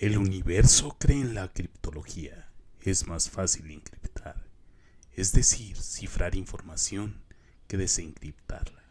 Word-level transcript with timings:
El 0.00 0.16
universo 0.16 0.96
cree 0.98 1.20
en 1.20 1.34
la 1.34 1.48
criptología. 1.52 2.48
Es 2.80 3.06
más 3.06 3.28
fácil 3.28 3.70
encriptar, 3.70 4.46
es 5.12 5.34
decir, 5.34 5.76
cifrar 5.76 6.34
información 6.36 7.20
que 7.68 7.76
desencriptarla. 7.76 8.82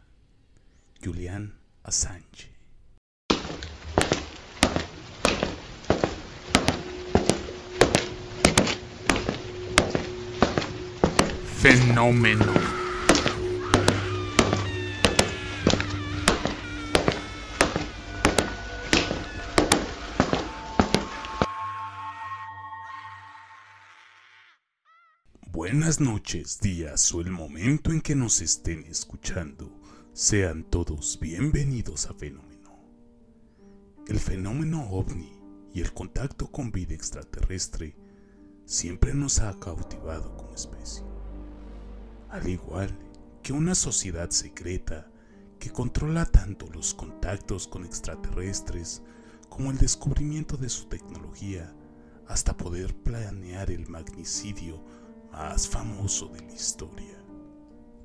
Julian 1.02 1.58
Assange. 1.82 2.52
Fenómeno. 11.60 12.79
Noches, 25.98 26.60
días 26.60 27.12
o 27.12 27.20
el 27.20 27.32
momento 27.32 27.90
en 27.90 28.00
que 28.00 28.14
nos 28.14 28.40
estén 28.40 28.84
escuchando. 28.84 29.76
Sean 30.12 30.62
todos 30.62 31.18
bienvenidos 31.20 32.06
a 32.06 32.14
Fenómeno. 32.14 32.78
El 34.06 34.20
fenómeno 34.20 34.88
ovni 34.90 35.32
y 35.74 35.80
el 35.80 35.92
contacto 35.92 36.46
con 36.52 36.70
vida 36.70 36.94
extraterrestre 36.94 37.96
siempre 38.66 39.14
nos 39.14 39.40
ha 39.40 39.58
cautivado 39.58 40.36
como 40.36 40.54
especie. 40.54 41.02
Al 42.28 42.48
igual 42.48 42.96
que 43.42 43.52
una 43.52 43.74
sociedad 43.74 44.30
secreta 44.30 45.10
que 45.58 45.70
controla 45.70 46.24
tanto 46.24 46.68
los 46.68 46.94
contactos 46.94 47.66
con 47.66 47.84
extraterrestres 47.84 49.02
como 49.48 49.72
el 49.72 49.78
descubrimiento 49.78 50.56
de 50.56 50.68
su 50.68 50.84
tecnología 50.84 51.74
hasta 52.28 52.56
poder 52.56 52.94
planear 52.94 53.72
el 53.72 53.88
magnicidio 53.88 54.84
más 55.32 55.68
famoso 55.68 56.28
de 56.28 56.40
la 56.40 56.52
historia. 56.52 57.24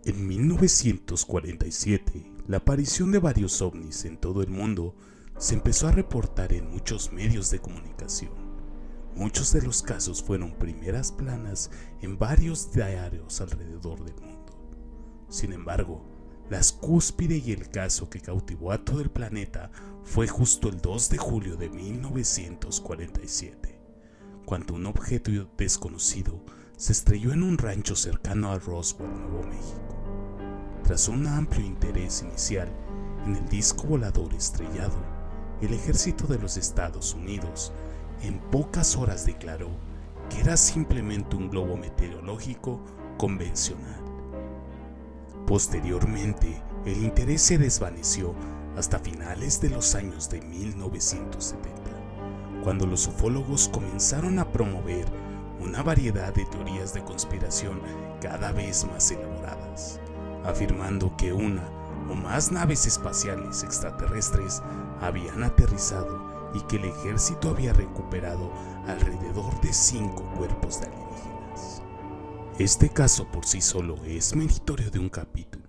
En 0.03 0.27
1947, 0.27 2.31
la 2.47 2.57
aparición 2.57 3.11
de 3.11 3.19
varios 3.19 3.61
ovnis 3.61 4.05
en 4.05 4.17
todo 4.17 4.43
el 4.43 4.49
mundo 4.49 4.95
se 5.37 5.55
empezó 5.55 5.87
a 5.87 5.91
reportar 5.91 6.53
en 6.53 6.69
muchos 6.69 7.11
medios 7.11 7.49
de 7.49 7.59
comunicación. 7.59 8.31
Muchos 9.15 9.53
de 9.53 9.61
los 9.61 9.81
casos 9.81 10.21
fueron 10.21 10.57
primeras 10.57 11.11
planas 11.11 11.71
en 12.01 12.19
varios 12.19 12.71
diarios 12.71 13.41
alrededor 13.41 14.03
del 14.03 14.15
mundo. 14.15 15.25
Sin 15.29 15.53
embargo, 15.53 16.05
la 16.49 16.61
cúspide 16.79 17.37
y 17.37 17.51
el 17.51 17.69
caso 17.69 18.09
que 18.09 18.21
cautivó 18.21 18.71
a 18.71 18.85
todo 18.85 19.01
el 19.01 19.09
planeta 19.09 19.71
fue 20.03 20.27
justo 20.27 20.69
el 20.69 20.79
2 20.79 21.09
de 21.09 21.17
julio 21.17 21.57
de 21.57 21.69
1947, 21.69 23.81
cuando 24.45 24.75
un 24.75 24.85
objeto 24.85 25.31
desconocido 25.57 26.45
se 26.77 26.91
estrelló 26.91 27.31
en 27.31 27.41
un 27.41 27.57
rancho 27.57 27.95
cercano 27.95 28.51
a 28.51 28.59
Roswell, 28.59 29.09
Nuevo 29.09 29.43
México. 29.47 29.79
Tras 30.83 31.07
un 31.07 31.25
amplio 31.25 31.65
interés 31.65 32.21
inicial 32.21 32.69
en 33.25 33.37
el 33.37 33.47
disco 33.47 33.83
volador 33.83 34.33
estrellado, 34.33 34.97
el 35.61 35.73
ejército 35.73 36.27
de 36.27 36.37
los 36.37 36.57
Estados 36.57 37.13
Unidos 37.13 37.71
en 38.21 38.39
pocas 38.39 38.97
horas 38.97 39.25
declaró 39.25 39.69
que 40.29 40.41
era 40.41 40.57
simplemente 40.57 41.37
un 41.37 41.49
globo 41.49 41.77
meteorológico 41.77 42.81
convencional. 43.17 44.01
Posteriormente, 45.47 46.61
el 46.85 47.03
interés 47.03 47.41
se 47.41 47.57
desvaneció 47.57 48.35
hasta 48.75 48.99
finales 48.99 49.61
de 49.61 49.69
los 49.69 49.95
años 49.95 50.29
de 50.29 50.41
1970, 50.41 51.71
cuando 52.63 52.85
los 52.85 53.07
ufólogos 53.07 53.69
comenzaron 53.69 54.39
a 54.39 54.51
promover 54.51 55.05
una 55.65 55.81
variedad 55.81 56.33
de 56.33 56.45
teorías 56.45 56.93
de 56.93 57.03
conspiración 57.03 57.81
cada 58.21 58.51
vez 58.51 58.85
más 58.85 59.11
elaboradas, 59.11 59.99
afirmando 60.45 61.15
que 61.17 61.33
una 61.33 61.67
o 62.09 62.13
más 62.13 62.51
naves 62.51 62.85
espaciales 62.85 63.63
extraterrestres 63.63 64.61
habían 65.01 65.43
aterrizado 65.43 66.51
y 66.53 66.61
que 66.61 66.77
el 66.77 66.85
ejército 66.85 67.49
había 67.49 67.73
recuperado 67.73 68.51
alrededor 68.87 69.59
de 69.61 69.73
cinco 69.73 70.23
cuerpos 70.37 70.79
de 70.79 70.87
alienígenas. 70.87 71.81
Este 72.59 72.89
caso 72.89 73.27
por 73.31 73.45
sí 73.45 73.59
solo 73.59 73.97
es 74.05 74.35
meritorio 74.35 74.91
de 74.91 74.99
un 74.99 75.09
capítulo, 75.09 75.65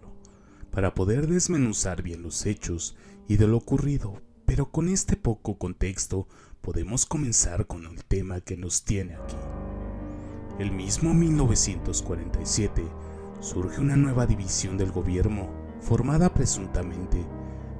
para 0.71 0.95
poder 0.95 1.27
desmenuzar 1.27 2.03
bien 2.03 2.23
los 2.23 2.45
hechos 2.45 2.97
y 3.27 3.39
de 3.39 3.49
lo 3.49 3.57
ocurrido, 3.57 4.21
pero 4.45 4.71
con 4.71 4.89
este 4.89 5.17
poco 5.17 5.59
contexto 5.59 6.29
podemos 6.61 7.07
comenzar 7.07 7.67
con 7.67 7.87
el 7.87 8.05
tema 8.05 8.41
que 8.41 8.57
nos 8.57 8.85
tiene 8.85 9.15
aquí. 9.15 9.37
El 10.59 10.73
mismo 10.73 11.13
1947 11.13 12.83
surge 13.41 13.79
una 13.79 13.95
nueva 13.95 14.25
división 14.25 14.79
del 14.79 14.91
gobierno 14.91 15.49
formada 15.83 16.33
presuntamente 16.33 17.27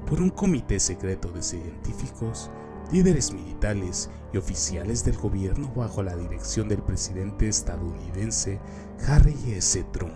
por 0.07 0.21
un 0.21 0.29
comité 0.29 0.79
secreto 0.79 1.31
de 1.31 1.43
científicos, 1.43 2.51
líderes 2.93 3.33
militares 3.33 4.11
y 4.31 4.37
oficiales 4.37 5.07
del 5.07 5.17
gobierno 5.17 5.73
bajo 5.75 6.03
la 6.03 6.15
dirección 6.17 6.69
del 6.69 6.83
presidente 6.83 7.49
estadounidense 7.49 8.61
Harry 9.09 9.37
S. 9.55 9.83
Truman. 9.91 10.15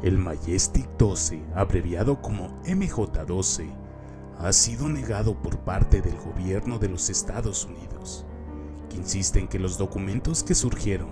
El 0.00 0.16
Majestic 0.16 0.88
12, 0.96 1.42
abreviado 1.56 2.22
como 2.22 2.62
MJ-12, 2.66 3.68
ha 4.38 4.52
sido 4.52 4.88
negado 4.88 5.34
por 5.42 5.58
parte 5.58 6.00
del 6.02 6.16
gobierno 6.18 6.78
de 6.78 6.88
los 6.88 7.10
Estados 7.10 7.64
Unidos 7.64 8.26
insiste 8.94 9.38
en 9.38 9.48
que 9.48 9.58
los 9.58 9.78
documentos 9.78 10.42
que 10.42 10.54
surgieron, 10.54 11.08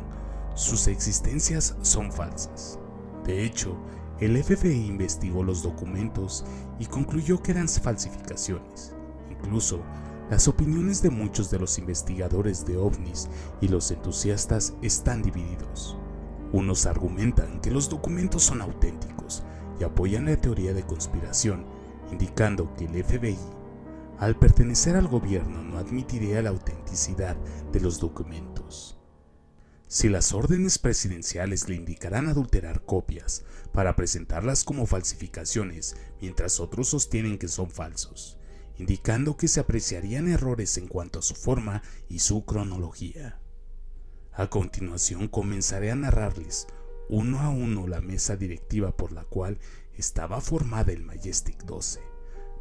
sus 0.54 0.86
existencias 0.86 1.76
son 1.82 2.12
falsas. 2.12 2.78
De 3.24 3.44
hecho, 3.44 3.76
el 4.20 4.42
FBI 4.42 4.86
investigó 4.86 5.42
los 5.42 5.62
documentos 5.62 6.44
y 6.78 6.86
concluyó 6.86 7.42
que 7.42 7.52
eran 7.52 7.68
falsificaciones. 7.68 8.94
Incluso, 9.30 9.80
las 10.30 10.48
opiniones 10.48 11.02
de 11.02 11.10
muchos 11.10 11.50
de 11.50 11.58
los 11.58 11.78
investigadores 11.78 12.64
de 12.64 12.76
ovnis 12.76 13.28
y 13.60 13.68
los 13.68 13.90
entusiastas 13.90 14.74
están 14.82 15.22
divididos. 15.22 15.96
Unos 16.52 16.86
argumentan 16.86 17.60
que 17.60 17.70
los 17.70 17.88
documentos 17.88 18.42
son 18.42 18.62
auténticos 18.62 19.42
y 19.80 19.84
apoyan 19.84 20.26
la 20.26 20.36
teoría 20.36 20.74
de 20.74 20.84
conspiración, 20.84 21.64
indicando 22.10 22.72
que 22.74 22.84
el 22.84 23.02
FBI 23.04 23.38
al 24.18 24.38
pertenecer 24.38 24.96
al 24.96 25.08
gobierno 25.08 25.62
no 25.62 25.78
admitiría 25.78 26.42
la 26.42 26.50
autenticidad 26.50 27.36
de 27.72 27.80
los 27.80 27.98
documentos. 27.98 28.98
Si 29.88 30.08
las 30.08 30.32
órdenes 30.32 30.78
presidenciales 30.78 31.68
le 31.68 31.74
indicarán 31.74 32.28
adulterar 32.28 32.84
copias 32.84 33.44
para 33.72 33.94
presentarlas 33.96 34.64
como 34.64 34.86
falsificaciones, 34.86 35.96
mientras 36.20 36.60
otros 36.60 36.88
sostienen 36.88 37.36
que 37.36 37.48
son 37.48 37.70
falsos, 37.70 38.38
indicando 38.78 39.36
que 39.36 39.48
se 39.48 39.60
apreciarían 39.60 40.28
errores 40.28 40.78
en 40.78 40.88
cuanto 40.88 41.18
a 41.18 41.22
su 41.22 41.34
forma 41.34 41.82
y 42.08 42.20
su 42.20 42.44
cronología. 42.44 43.40
A 44.32 44.48
continuación 44.48 45.28
comenzaré 45.28 45.90
a 45.90 45.96
narrarles 45.96 46.68
uno 47.10 47.40
a 47.40 47.50
uno 47.50 47.86
la 47.86 48.00
mesa 48.00 48.36
directiva 48.36 48.96
por 48.96 49.12
la 49.12 49.24
cual 49.24 49.58
estaba 49.94 50.40
formada 50.40 50.92
el 50.92 51.02
Majestic 51.02 51.64
12 51.64 52.11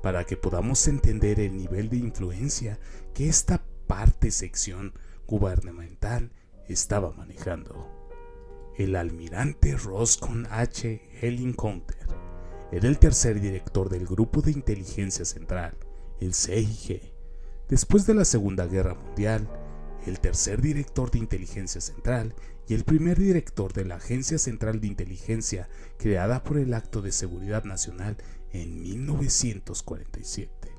para 0.01 0.25
que 0.25 0.38
podamos 0.38 0.88
entender 0.88 1.39
el 1.39 1.57
nivel 1.57 1.89
de 1.89 1.97
influencia 1.97 2.79
que 3.13 3.29
esta 3.29 3.63
parte 3.88 4.31
sección 4.31 4.94
gubernamental 5.28 6.31
estaba 6.67 7.12
manejando. 7.12 7.88
El 8.78 8.95
almirante 8.95 9.75
Roscoe 9.75 10.45
H. 10.50 11.01
Hellincounter 11.22 12.07
era 12.72 12.88
el 12.88 13.00
tercer 13.00 13.41
director 13.41 13.89
del 13.89 14.07
Grupo 14.07 14.41
de 14.41 14.51
Inteligencia 14.51 15.25
Central, 15.25 15.75
el 16.19 16.33
CIG. 16.33 17.01
Después 17.68 18.06
de 18.06 18.13
la 18.13 18.25
Segunda 18.25 18.66
Guerra 18.66 18.95
Mundial, 18.95 19.50
el 20.06 20.19
tercer 20.19 20.62
director 20.62 21.12
de 21.12 21.19
Inteligencia 21.19 21.81
Central 21.81 22.33
y 22.68 22.74
el 22.74 22.86
primer 22.86 23.19
director 23.19 23.74
de 23.74 23.86
la 23.86 23.95
Agencia 23.95 24.38
Central 24.38 24.80
de 24.80 24.88
Inteligencia 24.88 25.68
creada 25.97 26.44
por 26.44 26.57
el 26.57 26.74
Acto 26.74 27.01
de 27.01 27.12
Seguridad 27.12 27.65
Nacional 27.65 28.18
en 28.53 28.81
1947. 28.81 30.71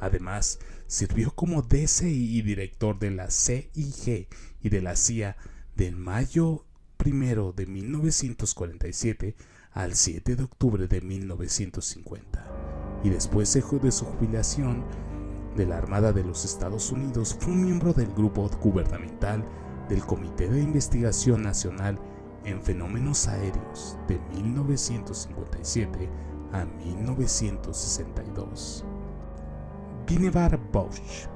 Además, 0.00 0.58
sirvió 0.86 1.34
como 1.34 1.62
DCI 1.62 2.38
y 2.38 2.42
director 2.42 2.98
de 2.98 3.10
la 3.10 3.30
CIG 3.30 4.28
y 4.62 4.68
de 4.68 4.80
la 4.80 4.96
CIA 4.96 5.36
del 5.76 5.96
mayo 5.96 6.64
1 7.04 7.52
de 7.52 7.66
1947 7.66 9.36
al 9.72 9.94
7 9.94 10.36
de 10.36 10.42
octubre 10.42 10.88
de 10.88 11.00
1950. 11.00 13.00
Y 13.04 13.10
después 13.10 13.52
de 13.52 13.92
su 13.92 14.04
jubilación 14.04 14.84
de 15.56 15.66
la 15.66 15.78
Armada 15.78 16.12
de 16.12 16.24
los 16.24 16.44
Estados 16.44 16.90
Unidos, 16.92 17.36
fue 17.38 17.54
miembro 17.54 17.92
del 17.92 18.12
grupo 18.12 18.48
gubernamental 18.62 19.44
del 19.88 20.04
Comité 20.04 20.48
de 20.48 20.60
Investigación 20.60 21.42
Nacional 21.42 21.98
en 22.44 22.62
Fenómenos 22.62 23.28
Aéreos 23.28 23.98
de 24.08 24.18
1957 24.34 26.08
a 26.52 26.64
1962. 26.64 28.84
Guinevere 30.06 30.58
Bosch 30.72 31.28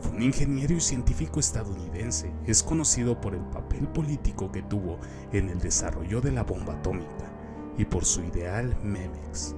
fue 0.00 0.12
un 0.12 0.22
ingeniero 0.22 0.74
y 0.74 0.80
científico 0.80 1.40
estadounidense. 1.40 2.32
Es 2.46 2.62
conocido 2.62 3.20
por 3.20 3.34
el 3.34 3.44
papel 3.46 3.88
político 3.88 4.50
que 4.50 4.62
tuvo 4.62 4.98
en 5.32 5.48
el 5.48 5.60
desarrollo 5.60 6.20
de 6.20 6.32
la 6.32 6.42
bomba 6.42 6.74
atómica 6.74 7.30
y 7.78 7.84
por 7.84 8.04
su 8.04 8.22
ideal 8.22 8.76
Memex, 8.82 9.54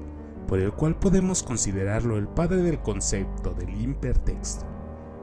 por 0.46 0.60
el 0.60 0.72
cual 0.72 0.96
podemos 0.96 1.42
considerarlo 1.42 2.18
el 2.18 2.28
padre 2.28 2.58
del 2.58 2.80
concepto 2.80 3.54
del 3.54 3.74
hipertexto. 3.80 4.66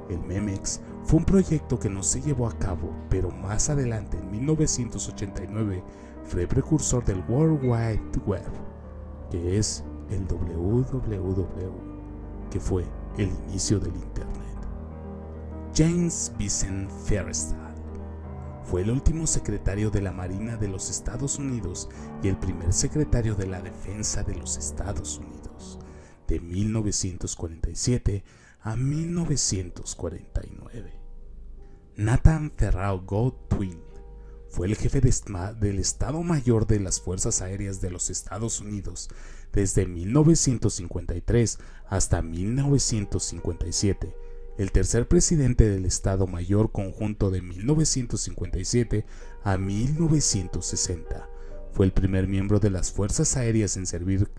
El 0.10 0.20
Memex 0.22 0.82
fue 1.04 1.20
un 1.20 1.26
proyecto 1.26 1.80
que 1.80 1.90
no 1.90 2.04
se 2.04 2.22
llevó 2.22 2.48
a 2.48 2.58
cabo, 2.58 2.92
pero 3.10 3.32
más 3.32 3.70
adelante, 3.70 4.18
en 4.18 4.32
1989, 4.32 5.84
fue 6.26 6.48
precursor 6.48 7.06
del 7.06 7.24
World 7.30 7.64
Wide 7.64 8.20
Web, 8.26 8.71
que 9.32 9.58
es 9.58 9.84
el 10.10 10.28
WWW, 10.28 12.50
que 12.52 12.60
fue 12.60 12.86
el 13.18 13.30
inicio 13.48 13.80
del 13.80 13.96
Internet. 13.96 14.38
James 15.74 16.34
Vincent 16.38 16.90
Forrestal 16.90 17.74
fue 18.64 18.82
el 18.82 18.92
último 18.92 19.26
secretario 19.26 19.90
de 19.90 20.02
la 20.02 20.12
Marina 20.12 20.58
de 20.58 20.68
los 20.68 20.90
Estados 20.90 21.40
Unidos 21.40 21.90
y 22.22 22.28
el 22.28 22.38
primer 22.38 22.74
secretario 22.74 23.36
de 23.36 23.48
la 23.48 23.62
Defensa 23.62 24.24
de 24.24 24.36
los 24.36 24.58
Estados 24.58 25.18
Unidos, 25.18 25.80
de 26.28 26.40
1947 26.40 28.24
a 28.62 28.76
1949. 28.76 31.00
Nathan 31.96 32.52
Ferrao 32.56 33.02
Godwin 33.02 33.91
fue 34.52 34.68
el 34.68 34.76
jefe 34.76 35.00
del 35.00 35.80
Estado 35.80 36.22
Mayor 36.24 36.68
de 36.68 36.82
las 36.82 37.00
Fuerzas 37.00 37.42
Aéreas 37.42 37.80
de 37.80 37.90
los 37.90 38.10
Estados 38.10 38.60
Unidos 38.60 39.10
desde 39.54 39.86
1953 39.86 41.58
hasta 41.88 42.22
1957, 42.22 44.14
el 44.58 44.72
tercer 44.74 45.08
presidente 45.08 45.70
del 45.70 45.86
Estado 45.86 46.28
Mayor 46.28 46.72
conjunto 46.72 47.32
de 47.32 47.42
1957 47.42 49.06
a 49.44 49.58
1960. 49.58 51.30
Fue 51.72 51.86
el 51.86 51.94
primer 51.94 52.28
miembro 52.28 52.60
de 52.60 52.72
las 52.72 52.92
Fuerzas 52.92 53.38
Aéreas 53.38 53.78
en 53.78 53.86
servir 53.86 54.30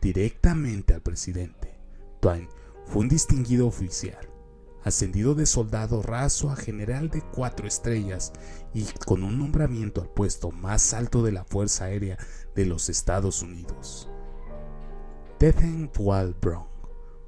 directamente 0.00 0.94
al 0.94 1.02
presidente. 1.02 1.74
Twain 2.20 2.48
fue 2.86 3.02
un 3.02 3.08
distinguido 3.08 3.66
oficial, 3.66 4.28
ascendido 4.86 5.34
de 5.34 5.46
soldado 5.46 6.00
raso 6.00 6.48
a 6.48 6.54
general 6.54 7.10
de 7.10 7.20
cuatro 7.20 7.66
estrellas 7.66 8.32
y 8.72 8.84
con 9.04 9.24
un 9.24 9.36
nombramiento 9.36 10.00
al 10.00 10.08
puesto 10.08 10.52
más 10.52 10.94
alto 10.94 11.24
de 11.24 11.32
la 11.32 11.42
Fuerza 11.42 11.86
Aérea 11.86 12.16
de 12.54 12.66
los 12.66 12.88
Estados 12.88 13.42
Unidos. 13.42 14.08
Tethen 15.40 15.90
Brown 15.92 16.68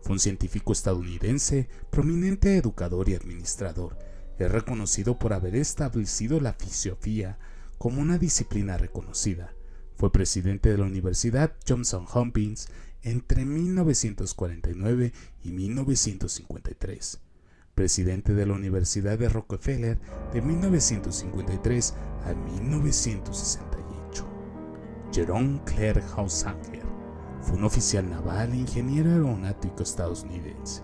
fue 0.02 0.12
un 0.12 0.20
científico 0.20 0.72
estadounidense, 0.72 1.68
prominente 1.90 2.56
educador 2.56 3.08
y 3.08 3.16
administrador. 3.16 3.98
Es 4.38 4.48
reconocido 4.52 5.18
por 5.18 5.32
haber 5.32 5.56
establecido 5.56 6.40
la 6.40 6.52
fisiología 6.52 7.40
como 7.76 8.00
una 8.00 8.18
disciplina 8.18 8.78
reconocida. 8.78 9.52
Fue 9.96 10.12
presidente 10.12 10.70
de 10.70 10.78
la 10.78 10.84
Universidad 10.84 11.56
Johnson 11.66 12.06
Hopkins 12.14 12.68
entre 13.02 13.44
1949 13.44 15.12
y 15.42 15.50
1953, 15.50 17.20
presidente 17.78 18.34
de 18.34 18.44
la 18.44 18.54
Universidad 18.54 19.16
de 19.16 19.28
Rockefeller 19.28 20.00
de 20.32 20.42
1953 20.42 21.94
a 22.24 22.34
1968. 22.34 24.26
Jerome 25.12 25.60
Claire 25.64 26.02
Hausanger 26.16 26.82
fue 27.40 27.56
un 27.56 27.62
oficial 27.62 28.10
naval 28.10 28.52
e 28.52 28.56
ingeniero 28.56 29.12
aeronáutico 29.12 29.84
estadounidense. 29.84 30.82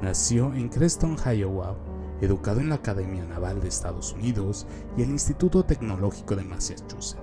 Nació 0.00 0.54
en 0.54 0.70
Creston, 0.70 1.18
Iowa, 1.26 1.76
educado 2.22 2.60
en 2.60 2.70
la 2.70 2.76
Academia 2.76 3.26
Naval 3.26 3.60
de 3.60 3.68
Estados 3.68 4.14
Unidos 4.14 4.66
y 4.96 5.02
el 5.02 5.10
Instituto 5.10 5.66
Tecnológico 5.66 6.36
de 6.36 6.44
Massachusetts. 6.44 7.18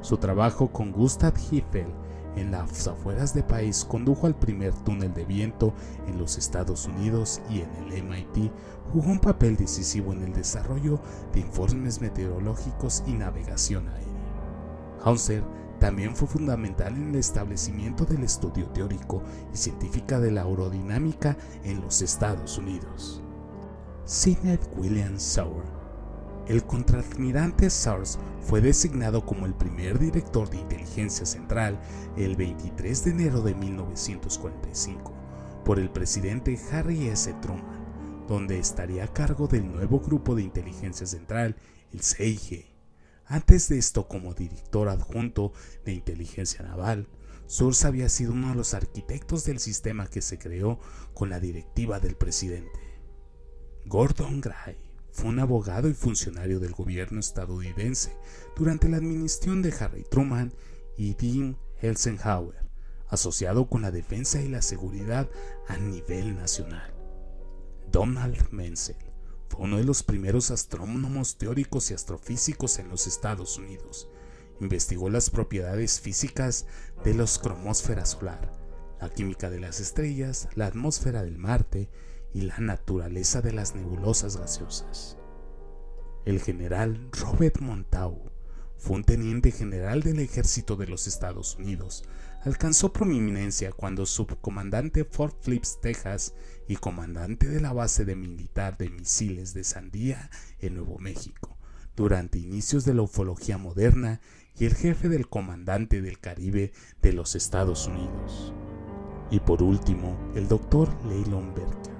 Su 0.00 0.16
trabajo 0.16 0.72
con 0.72 0.92
Gustav 0.92 1.34
Eiffel 1.52 1.88
en 2.36 2.50
las 2.50 2.86
afueras 2.86 3.34
de 3.34 3.42
país 3.42 3.84
condujo 3.84 4.26
al 4.26 4.34
primer 4.34 4.72
túnel 4.72 5.12
de 5.14 5.24
viento 5.24 5.72
en 6.06 6.18
los 6.18 6.38
Estados 6.38 6.86
Unidos 6.86 7.40
y 7.50 7.60
en 7.60 7.70
el 7.76 8.02
MIT 8.02 8.52
jugó 8.92 9.10
un 9.10 9.20
papel 9.20 9.56
decisivo 9.56 10.12
en 10.12 10.22
el 10.22 10.32
desarrollo 10.32 11.00
de 11.32 11.40
informes 11.40 12.00
meteorológicos 12.00 13.02
y 13.06 13.12
navegación 13.12 13.88
aérea. 13.88 14.08
Hauser 15.02 15.42
también 15.78 16.14
fue 16.14 16.28
fundamental 16.28 16.94
en 16.94 17.08
el 17.08 17.16
establecimiento 17.16 18.04
del 18.04 18.22
estudio 18.22 18.66
teórico 18.68 19.22
y 19.52 19.56
científica 19.56 20.20
de 20.20 20.30
la 20.30 20.42
aerodinámica 20.42 21.36
en 21.64 21.80
los 21.80 22.02
Estados 22.02 22.58
Unidos. 22.58 23.22
Sidney 24.04 24.58
William 24.76 25.18
Sauer 25.18 25.79
el 26.50 26.64
contraadmirante 26.64 27.70
Sars 27.70 28.18
fue 28.42 28.60
designado 28.60 29.24
como 29.24 29.46
el 29.46 29.54
primer 29.54 30.00
director 30.00 30.50
de 30.50 30.56
inteligencia 30.56 31.24
central 31.24 31.80
el 32.16 32.34
23 32.34 33.04
de 33.04 33.10
enero 33.12 33.40
de 33.40 33.54
1945 33.54 35.12
por 35.64 35.78
el 35.78 35.90
presidente 35.90 36.58
Harry 36.72 37.06
S. 37.06 37.32
Truman, 37.40 38.26
donde 38.26 38.58
estaría 38.58 39.04
a 39.04 39.12
cargo 39.12 39.46
del 39.46 39.70
nuevo 39.70 40.00
grupo 40.00 40.34
de 40.34 40.42
inteligencia 40.42 41.06
central, 41.06 41.54
el 41.92 42.02
CIG. 42.02 42.66
Antes 43.26 43.68
de 43.68 43.78
esto, 43.78 44.08
como 44.08 44.34
director 44.34 44.88
adjunto 44.88 45.52
de 45.84 45.92
inteligencia 45.92 46.64
naval, 46.64 47.06
Sars 47.46 47.84
había 47.84 48.08
sido 48.08 48.32
uno 48.32 48.48
de 48.48 48.56
los 48.56 48.74
arquitectos 48.74 49.44
del 49.44 49.60
sistema 49.60 50.08
que 50.08 50.20
se 50.20 50.40
creó 50.40 50.80
con 51.14 51.30
la 51.30 51.38
directiva 51.38 52.00
del 52.00 52.16
presidente. 52.16 52.80
Gordon 53.86 54.40
Gray 54.40 54.89
fue 55.12 55.28
un 55.28 55.38
abogado 55.38 55.88
y 55.88 55.94
funcionario 55.94 56.60
del 56.60 56.72
gobierno 56.72 57.20
estadounidense 57.20 58.16
durante 58.56 58.88
la 58.88 58.98
administración 58.98 59.62
de 59.62 59.74
Harry 59.78 60.04
Truman 60.10 60.52
y 60.96 61.14
Dean 61.14 61.56
Eisenhower, 61.80 62.64
asociado 63.08 63.68
con 63.68 63.82
la 63.82 63.90
defensa 63.90 64.40
y 64.40 64.48
la 64.48 64.62
seguridad 64.62 65.28
a 65.68 65.76
nivel 65.76 66.36
nacional. 66.36 66.94
Donald 67.90 68.50
Menzel 68.50 68.96
fue 69.48 69.62
uno 69.62 69.78
de 69.78 69.84
los 69.84 70.02
primeros 70.02 70.50
astrónomos 70.50 71.36
teóricos 71.36 71.90
y 71.90 71.94
astrofísicos 71.94 72.78
en 72.78 72.88
los 72.88 73.06
Estados 73.06 73.58
Unidos. 73.58 74.08
Investigó 74.60 75.10
las 75.10 75.30
propiedades 75.30 76.00
físicas 76.00 76.66
de 77.04 77.14
la 77.14 77.24
cromósfera 77.42 78.06
solar, 78.06 78.52
la 79.00 79.08
química 79.08 79.50
de 79.50 79.58
las 79.58 79.80
estrellas, 79.80 80.48
la 80.54 80.66
atmósfera 80.66 81.22
del 81.22 81.38
Marte 81.38 81.88
y 82.32 82.42
la 82.42 82.58
naturaleza 82.58 83.40
de 83.40 83.52
las 83.52 83.74
nebulosas 83.74 84.36
gaseosas. 84.36 85.16
El 86.24 86.40
general 86.40 87.08
Robert 87.12 87.60
Montagu 87.60 88.30
fue 88.76 88.96
un 88.96 89.04
teniente 89.04 89.52
general 89.52 90.02
del 90.02 90.20
ejército 90.20 90.76
de 90.76 90.86
los 90.86 91.06
Estados 91.06 91.56
Unidos. 91.56 92.04
Alcanzó 92.42 92.92
prominencia 92.92 93.72
cuando 93.72 94.06
subcomandante 94.06 95.04
Fort 95.04 95.36
Phillips, 95.44 95.78
Texas, 95.82 96.34
y 96.66 96.76
comandante 96.76 97.48
de 97.48 97.60
la 97.60 97.72
base 97.72 98.04
de 98.04 98.16
militar 98.16 98.78
de 98.78 98.88
misiles 98.88 99.52
de 99.52 99.64
Sandía 99.64 100.30
en 100.60 100.76
Nuevo 100.76 100.98
México, 100.98 101.58
durante 101.94 102.38
inicios 102.38 102.84
de 102.84 102.94
la 102.94 103.02
ufología 103.02 103.58
moderna 103.58 104.20
y 104.58 104.64
el 104.64 104.74
jefe 104.74 105.08
del 105.08 105.28
comandante 105.28 106.00
del 106.00 106.18
Caribe 106.18 106.72
de 107.02 107.12
los 107.12 107.34
Estados 107.34 107.86
Unidos. 107.86 108.54
Y 109.30 109.40
por 109.40 109.62
último, 109.62 110.16
el 110.34 110.48
doctor 110.48 110.88
Leylon 111.04 111.54
Berger 111.54 111.99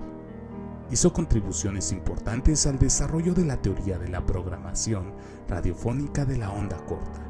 hizo 0.91 1.13
contribuciones 1.13 1.93
importantes 1.93 2.67
al 2.67 2.79
desarrollo 2.79 3.35
de 3.35 3.45
la 3.45 3.61
teoría 3.63 3.99
de 3.99 4.09
la 4.09 4.25
programación 4.27 5.13
radiofónica 5.49 6.25
de 6.25 6.39
la 6.39 6.51
onda 6.51 6.77
corta, 6.87 7.21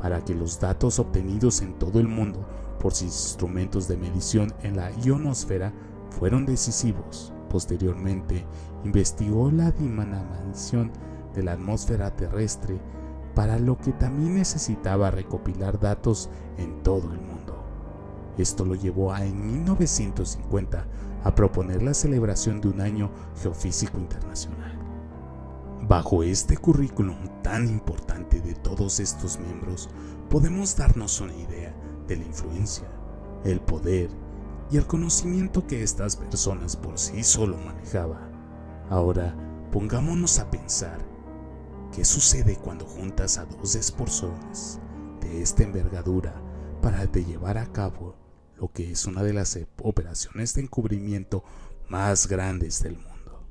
para 0.00 0.24
que 0.24 0.34
los 0.34 0.60
datos 0.60 0.98
obtenidos 0.98 1.62
en 1.62 1.78
todo 1.78 1.98
el 1.98 2.08
mundo 2.08 2.46
por 2.78 2.92
sus 2.92 3.02
instrumentos 3.02 3.88
de 3.88 3.96
medición 3.96 4.52
en 4.62 4.76
la 4.76 4.90
ionosfera 5.02 5.72
fueron 6.10 6.46
decisivos. 6.46 7.32
Posteriormente, 7.48 8.44
investigó 8.84 9.50
la 9.50 9.70
dimensión 9.72 10.90
de 11.34 11.42
la 11.42 11.52
atmósfera 11.52 12.14
terrestre, 12.16 12.80
para 13.34 13.58
lo 13.58 13.78
que 13.78 13.92
también 13.92 14.34
necesitaba 14.34 15.10
recopilar 15.10 15.80
datos 15.80 16.28
en 16.58 16.82
todo 16.82 17.12
el 17.12 17.20
mundo. 17.20 17.61
Esto 18.38 18.64
lo 18.64 18.74
llevó 18.74 19.12
a 19.12 19.24
en 19.24 19.46
1950 19.46 20.86
a 21.24 21.34
proponer 21.34 21.82
la 21.82 21.94
celebración 21.94 22.60
de 22.60 22.68
un 22.68 22.80
año 22.80 23.10
geofísico 23.40 23.98
internacional. 23.98 24.78
Bajo 25.86 26.22
este 26.22 26.56
currículum 26.56 27.16
tan 27.42 27.68
importante 27.68 28.40
de 28.40 28.54
todos 28.54 29.00
estos 29.00 29.38
miembros, 29.38 29.90
podemos 30.30 30.76
darnos 30.76 31.20
una 31.20 31.34
idea 31.34 31.74
de 32.06 32.16
la 32.16 32.24
influencia, 32.24 32.88
el 33.44 33.60
poder 33.60 34.08
y 34.70 34.78
el 34.78 34.86
conocimiento 34.86 35.66
que 35.66 35.82
estas 35.82 36.16
personas 36.16 36.76
por 36.76 36.98
sí 36.98 37.22
solo 37.22 37.58
manejaba. 37.58 38.30
Ahora, 38.88 39.36
pongámonos 39.70 40.38
a 40.38 40.50
pensar, 40.50 40.98
¿qué 41.94 42.04
sucede 42.04 42.56
cuando 42.56 42.86
juntas 42.86 43.36
a 43.36 43.44
dos 43.44 43.92
personas 43.92 44.80
de 45.20 45.42
esta 45.42 45.64
envergadura 45.64 46.40
para 46.80 47.04
llevar 47.04 47.58
a 47.58 47.66
cabo 47.66 48.21
lo 48.62 48.72
que 48.72 48.92
es 48.92 49.06
una 49.06 49.24
de 49.24 49.32
las 49.32 49.58
operaciones 49.82 50.54
de 50.54 50.62
encubrimiento 50.62 51.42
más 51.88 52.28
grandes 52.28 52.80
del 52.80 52.96
mundo. 52.96 53.44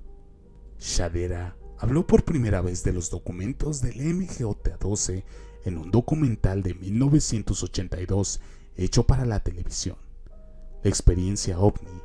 Shadera 0.80 1.58
habló 1.80 2.08
por 2.08 2.24
primera 2.24 2.62
vez 2.62 2.86
de 2.86 2.94
los 2.94 3.10
documentos 3.10 3.82
del 3.82 3.96
MJ-12 3.96 5.26
en 5.66 5.78
un 5.78 5.92
documental 5.92 6.64
de 6.64 6.76
1982 6.76 8.40
hecho 8.78 9.06
para 9.06 9.26
la 9.26 9.42
televisión. 9.42 9.98
La 10.82 10.90
experiencia 10.90 11.60
ovni, 11.60 12.02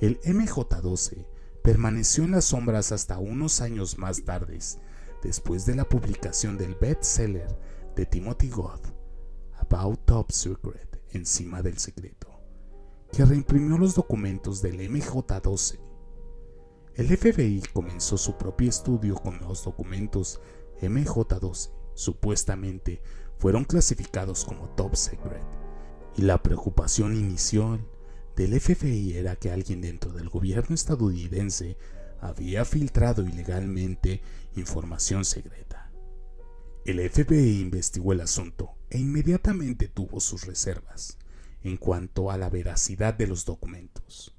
el 0.00 0.18
MJ-12, 0.22 1.24
permaneció 1.62 2.24
en 2.24 2.32
las 2.32 2.46
sombras 2.46 2.90
hasta 2.90 3.18
unos 3.18 3.60
años 3.60 3.96
más 3.96 4.24
tarde, 4.24 4.58
después 5.22 5.66
de 5.66 5.76
la 5.76 5.88
publicación 5.88 6.58
del 6.58 6.74
bestseller 6.74 7.56
de 7.94 8.06
Timothy 8.06 8.48
Goth, 8.48 8.88
About 9.56 10.04
Top 10.04 10.32
Secret, 10.32 11.00
encima 11.12 11.62
del 11.62 11.78
secreto, 11.78 12.29
que 13.12 13.24
reimprimió 13.24 13.76
los 13.76 13.94
documentos 13.94 14.62
del 14.62 14.78
MJ-12. 14.78 15.80
El 16.94 17.16
FBI 17.16 17.62
comenzó 17.72 18.16
su 18.16 18.36
propio 18.36 18.68
estudio 18.68 19.16
con 19.16 19.40
los 19.40 19.64
documentos 19.64 20.40
MJ-12, 20.80 21.70
supuestamente 21.94 23.02
fueron 23.38 23.64
clasificados 23.64 24.44
como 24.44 24.68
Top 24.70 24.94
Secret, 24.94 25.42
y 26.16 26.22
la 26.22 26.42
preocupación 26.42 27.16
inicial 27.16 27.84
del 28.36 28.58
FBI 28.60 29.14
era 29.16 29.36
que 29.36 29.50
alguien 29.50 29.80
dentro 29.80 30.12
del 30.12 30.28
gobierno 30.28 30.74
estadounidense 30.74 31.76
había 32.20 32.64
filtrado 32.64 33.22
ilegalmente 33.22 34.22
información 34.54 35.24
secreta. 35.24 35.90
El 36.84 37.08
FBI 37.08 37.60
investigó 37.60 38.12
el 38.12 38.20
asunto 38.20 38.76
e 38.88 38.98
inmediatamente 38.98 39.88
tuvo 39.88 40.20
sus 40.20 40.46
reservas 40.46 41.19
en 41.62 41.76
cuanto 41.76 42.30
a 42.30 42.36
la 42.36 42.48
veracidad 42.48 43.14
de 43.14 43.26
los 43.26 43.44
documentos. 43.44 44.34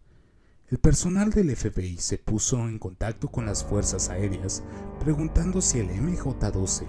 El 0.69 0.79
personal 0.79 1.31
del 1.31 1.55
FBI 1.55 1.97
se 1.97 2.17
puso 2.17 2.67
en 2.67 2.79
contacto 2.79 3.29
con 3.29 3.45
las 3.45 3.63
fuerzas 3.63 4.09
aéreas 4.09 4.63
preguntando 5.01 5.61
si 5.61 5.79
el 5.79 5.89
MJ-12 5.89 6.85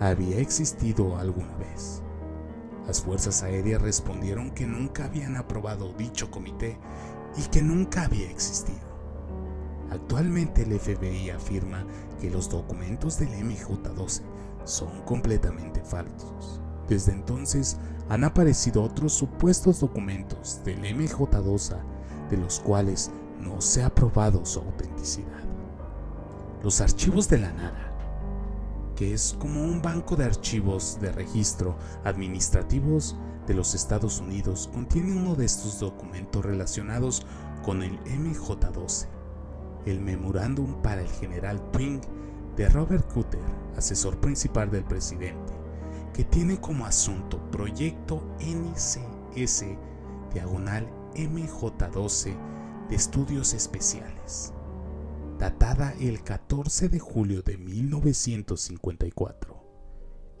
había 0.00 0.38
existido 0.38 1.16
alguna 1.16 1.56
vez. 1.56 2.02
Las 2.86 3.02
fuerzas 3.02 3.44
aéreas 3.44 3.80
respondieron 3.80 4.50
que 4.50 4.66
nunca 4.66 5.04
habían 5.04 5.36
aprobado 5.36 5.92
dicho 5.92 6.30
comité 6.30 6.76
y 7.36 7.42
que 7.50 7.62
nunca 7.62 8.06
había 8.06 8.28
existido. 8.28 8.90
Actualmente 9.90 10.62
el 10.62 10.78
FBI 10.78 11.30
afirma 11.30 11.86
que 12.20 12.30
los 12.30 12.48
documentos 12.48 13.18
del 13.18 13.28
MJ-12 13.28 14.22
son 14.64 15.02
completamente 15.02 15.82
falsos. 15.82 16.60
Desde 16.88 17.12
entonces 17.12 17.76
han 18.10 18.24
aparecido 18.24 18.82
otros 18.82 19.14
supuestos 19.14 19.80
documentos 19.80 20.60
del 20.64 20.80
MJ-12 20.80 21.76
de 22.28 22.36
los 22.36 22.60
cuales 22.60 23.10
no 23.40 23.62
se 23.62 23.82
ha 23.82 23.94
probado 23.94 24.44
su 24.44 24.58
autenticidad. 24.58 25.40
Los 26.62 26.82
archivos 26.82 27.28
de 27.30 27.38
la 27.38 27.52
nada 27.54 27.90
que 29.00 29.14
es 29.14 29.34
como 29.38 29.62
un 29.62 29.80
banco 29.80 30.14
de 30.14 30.26
archivos 30.26 30.98
de 31.00 31.10
registro 31.10 31.74
administrativos 32.04 33.16
de 33.46 33.54
los 33.54 33.74
Estados 33.74 34.20
Unidos, 34.20 34.68
contiene 34.74 35.16
uno 35.16 35.34
de 35.34 35.46
estos 35.46 35.80
documentos 35.80 36.44
relacionados 36.44 37.26
con 37.64 37.82
el 37.82 37.98
MJ-12, 38.00 39.06
el 39.86 40.02
memorándum 40.02 40.82
para 40.82 41.00
el 41.00 41.08
general 41.08 41.62
Twing 41.70 42.02
de 42.56 42.68
Robert 42.68 43.10
Cutter, 43.10 43.40
asesor 43.74 44.20
principal 44.20 44.70
del 44.70 44.84
presidente, 44.84 45.54
que 46.20 46.26
tiene 46.26 46.60
como 46.60 46.84
asunto 46.84 47.40
Proyecto 47.50 48.22
NCS 48.40 49.64
diagonal 50.34 50.86
MJ-12 51.14 52.36
de 52.90 52.94
estudios 52.94 53.54
especiales 53.54 54.52
datada 55.38 55.94
el 55.98 56.22
14 56.22 56.90
de 56.90 56.98
julio 56.98 57.40
de 57.40 57.56
1954. 57.56 59.64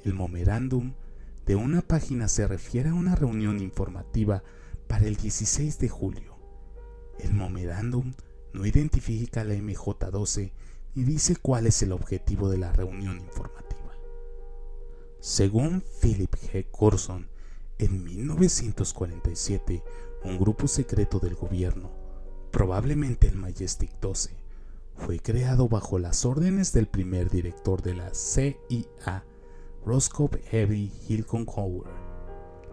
El 0.04 0.12
memorándum 0.12 0.92
de 1.46 1.56
una 1.56 1.80
página 1.80 2.28
se 2.28 2.46
refiere 2.46 2.90
a 2.90 2.94
una 2.94 3.14
reunión 3.14 3.58
informativa 3.58 4.42
para 4.86 5.06
el 5.06 5.16
16 5.16 5.78
de 5.78 5.88
julio. 5.88 6.36
El 7.18 7.32
memorándum 7.32 8.12
no 8.52 8.66
identifica 8.66 9.44
la 9.44 9.54
MJ12 9.54 10.52
ni 10.94 11.04
dice 11.04 11.36
cuál 11.36 11.66
es 11.66 11.80
el 11.80 11.92
objetivo 11.92 12.50
de 12.50 12.58
la 12.58 12.70
reunión 12.70 13.18
informativa. 13.18 13.69
Según 15.20 15.84
Philip 16.00 16.34
G. 16.34 16.66
Corson, 16.70 17.28
en 17.76 18.04
1947, 18.04 19.82
un 20.24 20.38
grupo 20.38 20.66
secreto 20.66 21.18
del 21.18 21.34
gobierno, 21.34 21.90
probablemente 22.50 23.28
el 23.28 23.36
Majestic 23.36 23.90
12, 24.00 24.30
fue 24.96 25.18
creado 25.18 25.68
bajo 25.68 25.98
las 25.98 26.24
órdenes 26.24 26.72
del 26.72 26.86
primer 26.86 27.28
director 27.28 27.82
de 27.82 27.96
la 27.96 28.14
CIA, 28.14 29.26
Roscoe 29.84 30.40
Heavy 30.46 30.90
Hilcon 31.06 31.44
Howard. 31.54 31.90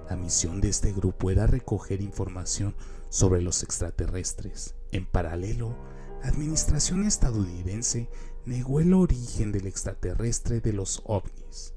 La 0.10 0.16
misión 0.16 0.62
de 0.62 0.70
este 0.70 0.94
grupo 0.94 1.30
era 1.30 1.48
recoger 1.48 2.02
información 2.02 2.76
sobre 3.10 3.42
los 3.42 3.62
extraterrestres. 3.62 4.74
En 4.94 5.06
paralelo, 5.06 5.76
la 6.22 6.30
administración 6.30 7.04
estadounidense 7.04 8.10
negó 8.46 8.80
el 8.80 8.94
origen 8.94 9.52
del 9.52 9.68
extraterrestre 9.68 10.62
de 10.62 10.72
los 10.72 11.02
ovnis. 11.04 11.74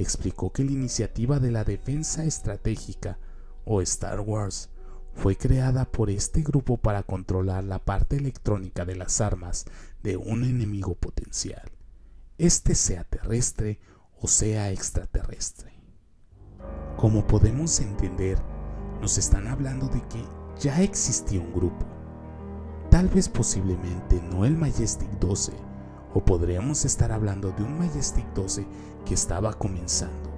Explicó 0.00 0.50
que 0.50 0.64
la 0.64 0.72
iniciativa 0.72 1.40
de 1.40 1.50
la 1.50 1.62
defensa 1.62 2.24
estratégica, 2.24 3.18
o 3.66 3.82
Star 3.82 4.20
Wars, 4.20 4.70
fue 5.12 5.36
creada 5.36 5.84
por 5.84 6.08
este 6.08 6.40
grupo 6.40 6.78
para 6.78 7.02
controlar 7.02 7.64
la 7.64 7.84
parte 7.84 8.16
electrónica 8.16 8.86
de 8.86 8.96
las 8.96 9.20
armas 9.20 9.66
de 10.02 10.16
un 10.16 10.44
enemigo 10.44 10.94
potencial, 10.94 11.70
este 12.38 12.74
sea 12.74 13.04
terrestre 13.04 13.78
o 14.18 14.26
sea 14.26 14.70
extraterrestre. 14.70 15.74
Como 16.96 17.26
podemos 17.26 17.78
entender, 17.80 18.38
nos 19.02 19.18
están 19.18 19.48
hablando 19.48 19.86
de 19.88 20.00
que 20.08 20.24
ya 20.58 20.80
existía 20.80 21.40
un 21.40 21.52
grupo, 21.52 21.84
tal 22.90 23.08
vez 23.08 23.28
posiblemente 23.28 24.22
no 24.32 24.46
el 24.46 24.56
Majestic 24.56 25.10
12, 25.18 25.52
o 26.14 26.24
podríamos 26.24 26.84
estar 26.84 27.12
hablando 27.12 27.52
de 27.52 27.62
un 27.62 27.78
Majestic 27.78 28.26
12 28.34 28.66
que 29.04 29.14
estaba 29.14 29.52
comenzando, 29.54 30.30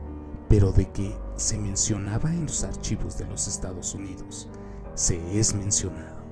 pero 0.49 0.73
de 0.73 0.91
que 0.91 1.17
se 1.37 1.59
mencionaba 1.59 2.31
en 2.31 2.47
los 2.47 2.64
archivos 2.64 3.19
de 3.19 3.26
los 3.26 3.49
Estados 3.49 3.95
Unidos 3.95 4.49
se 4.95 5.38
es 5.38 5.55
mencionado. 5.55 6.23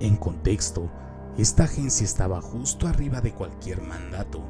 En 0.00 0.16
contexto, 0.16 0.90
esta 1.36 1.64
agencia 1.64 2.04
estaba 2.04 2.40
justo 2.40 2.86
arriba 2.86 3.20
de 3.20 3.32
cualquier 3.32 3.82
mandato, 3.82 4.40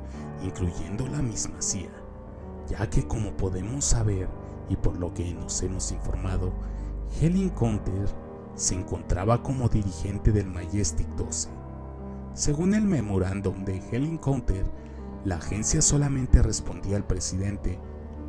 incluyendo 0.43 1.07
la 1.09 1.21
misma 1.21 1.61
CIA, 1.61 1.91
ya 2.69 2.89
que 2.89 3.07
como 3.07 3.37
podemos 3.37 3.85
saber 3.85 4.29
y 4.69 4.77
por 4.77 4.97
lo 4.97 5.13
que 5.13 5.35
nos 5.35 5.61
hemos 5.63 5.91
informado, 5.91 6.53
Helen 7.21 7.51
Counter 7.51 8.09
se 8.55 8.77
encontraba 8.77 9.43
como 9.43 9.69
dirigente 9.69 10.31
del 10.33 10.47
Majestic 10.47 11.09
12. 11.17 11.60
Según 12.35 12.75
el 12.75 12.83
memorándum 12.83 13.65
de 13.65 13.83
Helen 13.91 14.19
Counter, 14.19 14.65
la 15.25 15.37
agencia 15.37 15.83
solamente 15.83 16.43
respondía 16.43 16.97
al 16.97 17.07
presidente 17.07 17.79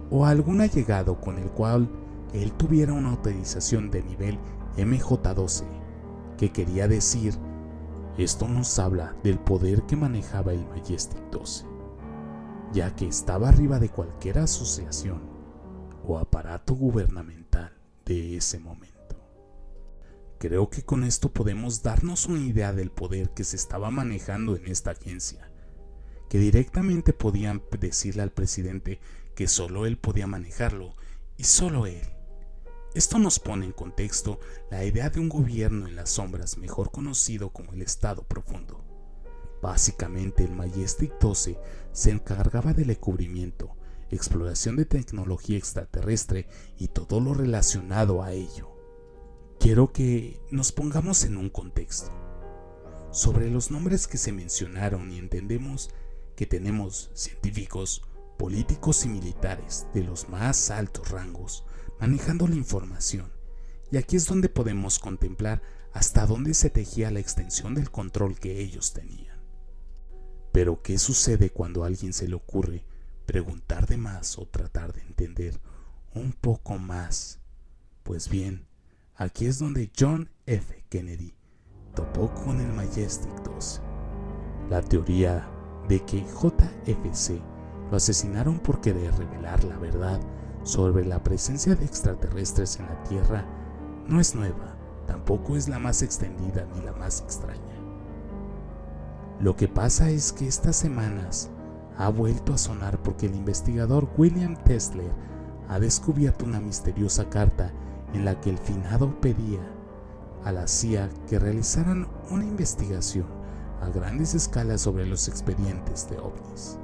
o 0.10 0.26
a 0.26 0.30
algún 0.30 0.62
allegado 0.62 1.22
con 1.22 1.38
el 1.38 1.50
cual 1.52 1.90
él 2.34 2.52
tuviera 2.54 2.94
una 2.94 3.12
autorización 3.12 3.92
de 3.92 4.04
nivel 4.04 4.40
MJ12, 4.78 5.64
que 6.38 6.52
quería 6.52 6.88
decir, 6.88 7.36
esto 8.18 8.48
nos 8.48 8.78
habla 8.80 9.16
del 9.24 9.40
poder 9.40 9.84
que 9.84 9.96
manejaba 9.96 10.54
el 10.54 10.66
Majestic 10.68 11.20
12, 11.32 11.66
ya 12.74 12.96
que 12.96 13.08
estaba 13.08 13.50
arriba 13.50 13.80
de 13.80 13.90
cualquier 13.90 14.40
asociación 14.40 15.22
o 16.06 16.18
aparato 16.18 16.74
gubernamental 16.76 17.72
de 18.06 18.38
ese 18.38 18.60
momento. 18.60 19.01
Creo 20.42 20.72
que 20.72 20.82
con 20.82 21.04
esto 21.04 21.32
podemos 21.32 21.84
darnos 21.84 22.26
una 22.26 22.40
idea 22.40 22.74
del 22.74 22.90
poder 22.90 23.30
que 23.30 23.44
se 23.44 23.56
estaba 23.56 23.92
manejando 23.92 24.56
en 24.56 24.66
esta 24.66 24.90
agencia, 24.90 25.52
que 26.32 26.40
directamente 26.40 27.14
podían 27.14 27.62
decirle 27.80 28.24
al 28.24 28.32
presidente 28.32 29.00
que 29.36 29.48
solo 29.48 29.86
él 29.86 30.00
podía 30.00 30.26
manejarlo 30.26 30.96
y 31.38 31.44
solo 31.44 31.86
él. 31.86 32.02
Esto 32.96 33.20
nos 33.20 33.38
pone 33.38 33.68
en 33.68 33.72
contexto 33.72 34.40
la 34.72 34.84
idea 34.84 35.12
de 35.12 35.20
un 35.20 35.30
gobierno 35.30 35.88
en 35.88 35.96
las 35.96 36.10
sombras 36.10 36.58
mejor 36.58 36.90
conocido 36.90 37.54
como 37.54 37.74
el 37.74 37.84
Estado 37.84 38.24
Profundo. 38.24 38.84
Básicamente 39.62 40.44
el 40.44 40.54
Majestic 40.54 41.20
12 41.20 41.60
se 41.92 42.10
encargaba 42.10 42.74
del 42.74 42.90
encubrimiento, 42.90 43.76
exploración 44.10 44.76
de 44.76 44.86
tecnología 44.86 45.60
extraterrestre 45.60 46.48
y 46.80 46.88
todo 46.88 47.20
lo 47.20 47.36
relacionado 47.36 48.24
a 48.24 48.32
ello. 48.32 48.81
Quiero 49.62 49.94
que 49.94 50.42
nos 50.50 50.72
pongamos 50.72 51.24
en 51.24 51.38
un 51.38 51.52
contexto. 51.52 52.12
Sobre 53.12 53.52
los 53.52 53.70
nombres 53.70 54.08
que 54.08 54.18
se 54.18 54.32
mencionaron 54.32 55.12
y 55.12 55.20
entendemos 55.20 55.92
que 56.36 56.48
tenemos 56.48 57.12
científicos, 57.14 58.02
políticos 58.40 59.06
y 59.06 59.10
militares 59.10 59.86
de 59.94 60.04
los 60.04 60.30
más 60.30 60.72
altos 60.72 61.12
rangos 61.12 61.64
manejando 62.00 62.48
la 62.48 62.56
información. 62.56 63.32
Y 63.92 63.98
aquí 63.98 64.16
es 64.16 64.26
donde 64.26 64.50
podemos 64.50 64.98
contemplar 64.98 65.62
hasta 65.94 66.26
dónde 66.26 66.56
se 66.56 66.72
tejía 66.72 67.12
la 67.12 67.20
extensión 67.20 67.76
del 67.76 67.92
control 67.92 68.40
que 68.40 68.62
ellos 68.62 68.94
tenían. 68.94 69.40
Pero 70.52 70.82
¿qué 70.82 70.98
sucede 70.98 71.52
cuando 71.52 71.84
a 71.84 71.88
alguien 71.88 72.14
se 72.14 72.28
le 72.28 72.34
ocurre 72.34 72.84
preguntar 73.28 73.86
de 73.86 73.98
más 73.98 74.40
o 74.40 74.48
tratar 74.48 74.92
de 74.92 75.02
entender 75.02 75.62
un 76.16 76.34
poco 76.34 76.80
más? 76.80 77.38
Pues 78.02 78.28
bien, 78.28 78.66
aquí 79.22 79.46
es 79.46 79.60
donde 79.60 79.92
John 79.98 80.28
F. 80.48 80.84
Kennedy 80.90 81.36
topó 81.94 82.34
con 82.34 82.60
el 82.60 82.74
Majestic 82.74 83.32
12. 83.44 83.80
La 84.68 84.82
teoría 84.82 85.48
de 85.88 86.00
que 86.00 86.22
JFC 86.22 87.40
lo 87.92 87.98
asesinaron 87.98 88.58
por 88.58 88.82
querer 88.82 89.14
revelar 89.16 89.64
la 89.64 89.78
verdad 89.78 90.20
sobre 90.64 91.06
la 91.06 91.22
presencia 91.24 91.76
de 91.76 91.86
extraterrestres 91.86 92.80
en 92.80 92.88
la 92.88 93.04
Tierra 93.04 93.46
no 94.08 94.20
es 94.20 94.34
nueva, 94.34 94.76
tampoco 95.06 95.56
es 95.56 95.70
la 95.70 95.78
más 95.78 96.02
extendida 96.02 96.66
ni 96.74 96.82
la 96.82 96.94
más 96.94 97.22
extraña. 97.22 97.62
Lo 99.40 99.56
que 99.56 99.68
pasa 99.68 100.10
es 100.10 100.32
que 100.32 100.48
estas 100.48 100.78
semanas 100.78 101.52
ha 101.96 102.10
vuelto 102.10 102.56
a 102.56 102.58
sonar 102.58 102.98
porque 103.04 103.28
el 103.28 103.36
investigador 103.36 104.10
William 104.18 104.56
Tesler 104.64 105.12
ha 105.70 105.80
descubierto 105.80 106.44
una 106.44 106.60
misteriosa 106.60 107.30
carta 107.30 107.72
en 108.14 108.26
la 108.26 108.40
que 108.40 108.50
el 108.50 108.58
finado 108.58 109.20
pedía 109.22 109.62
a 110.44 110.52
la 110.52 110.68
CIA 110.68 111.10
que 111.30 111.40
realizaran 111.40 112.08
una 112.30 112.44
investigación 112.44 113.26
a 113.82 113.90
grandes 113.90 114.34
escalas 114.34 114.82
sobre 114.82 115.06
los 115.06 115.28
expedientes 115.28 116.10
de 116.10 116.18
ovnis. 116.18 116.78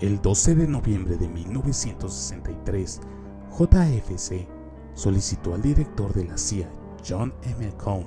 El 0.00 0.20
12 0.20 0.54
de 0.56 0.68
noviembre 0.68 1.16
de 1.16 1.28
1963, 1.28 3.00
JFC 3.58 4.46
solicitó 4.94 5.54
al 5.54 5.62
director 5.62 6.12
de 6.12 6.24
la 6.24 6.36
CIA, 6.36 6.68
John 7.06 7.32
M. 7.42 7.72
Cohn, 7.78 8.04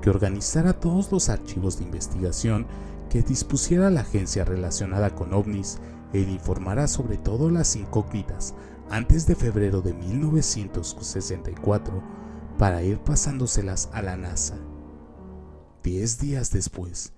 que 0.00 0.10
organizara 0.10 0.72
todos 0.72 1.12
los 1.12 1.28
archivos 1.28 1.78
de 1.78 1.84
investigación 1.84 2.66
que 3.08 3.22
dispusiera 3.22 3.90
la 3.90 4.00
agencia 4.00 4.44
relacionada 4.44 5.14
con 5.14 5.32
ovnis 5.34 5.78
e 6.12 6.20
informara 6.20 6.88
sobre 6.88 7.18
todas 7.18 7.52
las 7.52 7.76
incógnitas 7.76 8.54
antes 8.92 9.26
de 9.26 9.34
febrero 9.34 9.80
de 9.80 9.94
1964 9.94 12.02
para 12.58 12.82
ir 12.82 12.98
pasándoselas 12.98 13.88
a 13.94 14.02
la 14.02 14.18
NASA. 14.18 14.58
Diez 15.82 16.20
días 16.20 16.50
después, 16.50 17.14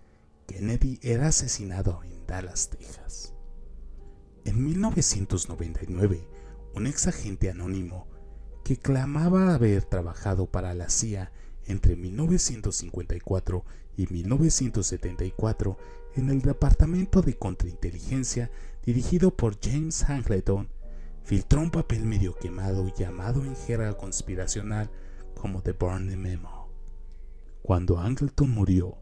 Kennedy 0.47 1.01
era 1.03 1.27
asesinado 1.27 2.01
en 2.05 2.25
Dallas, 2.29 2.71
Texas. 2.71 3.35
En 4.45 4.65
1999, 4.65 6.29
un 6.77 6.87
exagente 6.87 7.51
anónimo 7.51 8.07
que 8.63 8.77
clamaba 8.77 9.53
haber 9.53 9.83
trabajado 9.83 10.47
para 10.47 10.75
la 10.75 10.89
CIA 10.89 11.33
entre 11.67 11.97
1954 11.97 13.65
y 13.97 14.07
1974 14.07 15.77
en 16.15 16.31
el 16.31 16.41
Departamento 16.41 17.21
de 17.21 17.37
Contrainteligencia 17.37 18.53
dirigido 18.85 19.37
por 19.37 19.59
James 19.61 20.09
Angleton, 20.09 20.69
filtró 21.25 21.63
un 21.63 21.71
papel 21.71 22.05
medio 22.05 22.35
quemado 22.37 22.87
llamado 22.95 23.43
en 23.43 23.57
jerga 23.57 23.97
conspiracional 23.97 24.91
como 25.35 25.63
The 25.63 25.73
Burning 25.73 26.19
Memo. 26.19 26.69
Cuando 27.63 27.99
Angleton 27.99 28.51
murió, 28.51 28.99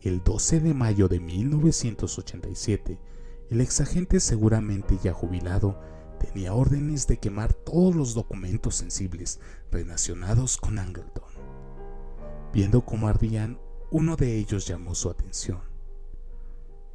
el 0.00 0.22
12 0.24 0.60
de 0.60 0.74
mayo 0.74 1.06
de 1.06 1.20
1987, 1.20 2.98
el 3.50 3.60
exagente 3.60 4.18
seguramente 4.18 4.98
ya 5.02 5.12
jubilado 5.12 5.80
tenía 6.18 6.54
órdenes 6.54 7.06
de 7.06 7.18
quemar 7.18 7.52
todos 7.52 7.94
los 7.94 8.14
documentos 8.14 8.74
sensibles 8.74 9.38
relacionados 9.70 10.56
con 10.56 10.78
Angleton. 10.78 11.30
Viendo 12.52 12.84
cómo 12.84 13.06
ardían, 13.06 13.60
uno 13.92 14.16
de 14.16 14.36
ellos 14.36 14.66
llamó 14.66 14.94
su 14.96 15.08
atención. 15.08 15.60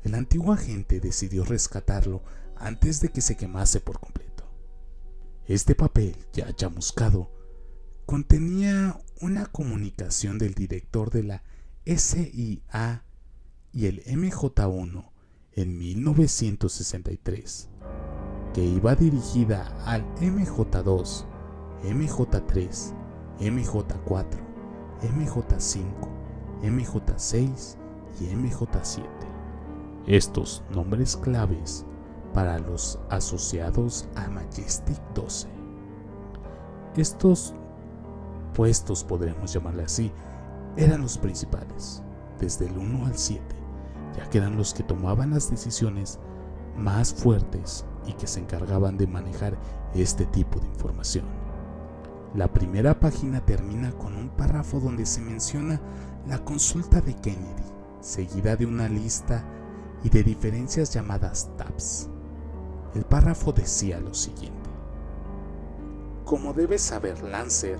El 0.03 0.15
antiguo 0.15 0.51
agente 0.51 0.99
decidió 0.99 1.45
rescatarlo 1.45 2.21
antes 2.57 2.99
de 2.99 3.09
que 3.09 3.21
se 3.21 3.37
quemase 3.37 3.79
por 3.79 3.99
completo. 3.99 4.34
Este 5.47 5.75
papel, 5.75 6.15
ya 6.33 6.51
chamuscado, 6.55 7.29
contenía 8.07 8.99
una 9.21 9.45
comunicación 9.45 10.39
del 10.39 10.55
director 10.55 11.11
de 11.11 11.21
la 11.21 11.43
SIA 11.85 13.05
y 13.71 13.85
el 13.85 14.03
MJ1 14.05 15.11
en 15.51 15.77
1963, 15.77 17.69
que 18.55 18.63
iba 18.63 18.95
dirigida 18.95 19.67
al 19.85 20.03
MJ2, 20.15 21.25
MJ3, 21.83 22.93
MJ4, 23.39 24.25
MJ5, 25.03 25.83
MJ6 26.63 27.77
y 28.19 28.23
MJ7. 28.33 29.05
Estos 30.07 30.63
nombres 30.71 31.15
claves 31.15 31.85
para 32.35 32.59
los 32.59 32.99
asociados 33.09 34.07
a 34.15 34.27
Majestic 34.29 35.01
12. 35.15 35.47
Estos 36.95 37.55
puestos, 38.53 39.03
podremos 39.03 39.51
llamarle 39.51 39.83
así, 39.83 40.11
eran 40.77 41.01
los 41.01 41.17
principales, 41.17 42.03
desde 42.39 42.67
el 42.67 42.77
1 42.77 43.07
al 43.07 43.17
7 43.17 43.65
ya 44.15 44.29
que 44.29 44.37
eran 44.37 44.57
los 44.57 44.73
que 44.73 44.83
tomaban 44.83 45.31
las 45.31 45.49
decisiones 45.49 46.19
más 46.77 47.13
fuertes 47.13 47.85
y 48.05 48.13
que 48.13 48.27
se 48.27 48.39
encargaban 48.39 48.97
de 48.97 49.07
manejar 49.07 49.57
este 49.93 50.25
tipo 50.25 50.59
de 50.59 50.67
información. 50.67 51.25
La 52.33 52.51
primera 52.51 52.99
página 52.99 53.45
termina 53.45 53.91
con 53.91 54.15
un 54.15 54.29
párrafo 54.29 54.79
donde 54.79 55.05
se 55.05 55.21
menciona 55.21 55.79
la 56.27 56.43
consulta 56.43 57.01
de 57.01 57.15
Kennedy, 57.15 57.63
seguida 58.01 58.55
de 58.55 58.65
una 58.65 58.89
lista 58.89 59.43
y 60.03 60.09
de 60.09 60.23
diferencias 60.23 60.93
llamadas 60.93 61.49
tabs. 61.57 62.09
El 62.95 63.03
párrafo 63.03 63.51
decía 63.51 63.99
lo 63.99 64.13
siguiente. 64.13 64.69
Como 66.23 66.53
debes 66.53 66.81
saber, 66.81 67.21
Lancer, 67.23 67.77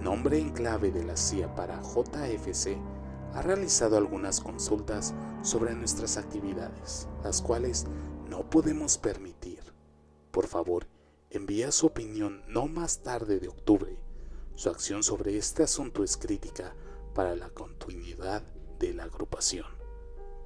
nombre 0.00 0.38
en 0.38 0.50
clave 0.50 0.92
de 0.92 1.02
la 1.02 1.16
CIA 1.16 1.52
para 1.56 1.82
JFC, 1.82 2.78
ha 3.34 3.42
realizado 3.42 3.96
algunas 3.96 4.40
consultas 4.40 5.12
sobre 5.42 5.74
nuestras 5.74 6.16
actividades, 6.16 7.08
las 7.24 7.42
cuales 7.42 7.86
no 8.28 8.48
podemos 8.48 8.96
permitir. 8.96 9.60
Por 10.30 10.46
favor, 10.46 10.86
envía 11.30 11.72
su 11.72 11.86
opinión 11.86 12.44
no 12.46 12.68
más 12.68 13.02
tarde 13.02 13.40
de 13.40 13.48
octubre. 13.48 13.98
Su 14.54 14.70
acción 14.70 15.02
sobre 15.02 15.36
este 15.36 15.64
asunto 15.64 16.04
es 16.04 16.16
crítica 16.16 16.76
para 17.12 17.34
la 17.34 17.50
continuidad 17.50 18.44
de 18.78 18.94
la 18.94 19.04
agrupación. 19.04 19.66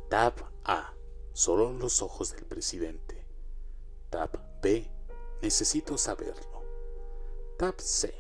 Tab 0.09 0.33
A. 0.65 0.95
Solo 1.35 1.75
los 1.75 2.01
ojos 2.01 2.33
del 2.33 2.47
presidente. 2.47 3.18
Tab 4.11 4.39
B. 4.63 4.87
Necesito 5.43 5.97
saberlo. 5.97 6.63
Tab 7.59 7.81
C. 7.81 8.13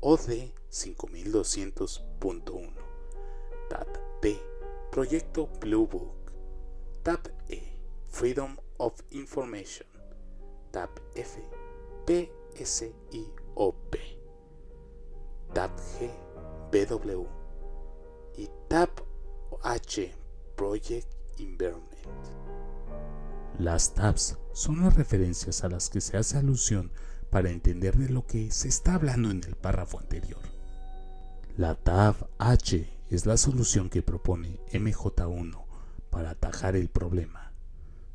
OD 0.00 0.52
5200.1. 0.70 2.70
Tab 3.68 3.86
B. 4.20 4.38
Proyecto 4.90 5.48
Blue 5.60 5.86
Book. 5.86 6.32
Tab 7.02 7.28
E. 7.48 7.60
Freedom 8.08 8.56
of 8.78 8.94
Information. 9.10 9.86
Tab 10.70 10.90
F. 11.14 11.38
PSIOP. 12.06 13.98
Tab 15.54 15.70
G. 15.98 16.10
BW. 16.70 17.26
Y 18.36 18.48
Tab 18.68 18.90
H. 19.64 20.12
Project 20.56 21.08
Environment. 21.38 22.45
Las 23.58 23.94
tabs 23.94 24.36
son 24.52 24.82
las 24.82 24.96
referencias 24.96 25.64
a 25.64 25.70
las 25.70 25.88
que 25.88 26.02
se 26.02 26.18
hace 26.18 26.36
alusión 26.36 26.92
para 27.30 27.50
entender 27.50 27.96
de 27.96 28.10
lo 28.10 28.26
que 28.26 28.50
se 28.50 28.68
está 28.68 28.94
hablando 28.94 29.30
en 29.30 29.42
el 29.44 29.56
párrafo 29.56 29.98
anterior. 29.98 30.40
La 31.56 31.74
tab 31.74 32.28
H 32.36 32.86
es 33.08 33.24
la 33.24 33.38
solución 33.38 33.88
que 33.88 34.02
propone 34.02 34.60
MJ1 34.72 35.64
para 36.10 36.30
atajar 36.30 36.76
el 36.76 36.90
problema, 36.90 37.52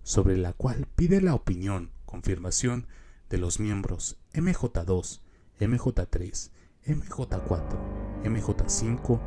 sobre 0.04 0.38
la 0.38 0.54
cual 0.54 0.86
pide 0.96 1.22
la 1.22 1.34
opinión, 1.34 1.92
confirmación 2.06 2.86
de 3.32 3.40
los 3.40 3.60
miembros 3.60 4.18
MJ2, 4.34 5.22
MJ3, 5.60 6.52
MJ4, 6.86 7.80
MJ5 8.24 9.20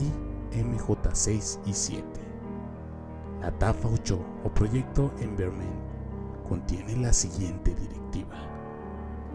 y 0.00 0.54
MJ6 0.58 1.60
y 1.64 1.72
7. 1.72 2.25
La 3.40 3.50
TAFA 3.50 3.88
8 3.88 4.18
o 4.44 4.48
Proyecto 4.48 5.12
Environment 5.20 5.70
contiene 6.48 6.96
la 6.96 7.12
siguiente 7.12 7.74
directiva. 7.74 8.36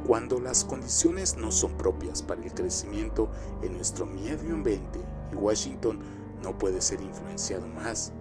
Cuando 0.07 0.39
las 0.39 0.65
condiciones 0.65 1.37
no 1.37 1.51
son 1.51 1.73
propias 1.73 2.21
para 2.23 2.41
el 2.43 2.51
crecimiento 2.53 3.29
en 3.61 3.73
nuestro 3.73 4.05
medio 4.05 4.55
ambiente 4.55 4.99
y 5.31 5.35
Washington 5.35 5.99
no 6.41 6.57
puede 6.57 6.81
ser 6.81 7.01
influenciado 7.01 7.67
más, 7.67 8.11